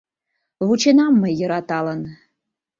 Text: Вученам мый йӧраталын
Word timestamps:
Вученам 0.67 1.13
мый 1.21 1.33
йӧраталын 1.39 2.01